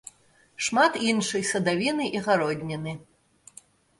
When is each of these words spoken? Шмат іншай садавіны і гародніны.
Шмат 0.67 0.95
іншай 1.09 1.43
садавіны 1.49 2.07
і 2.19 2.23
гародніны. 2.27 2.97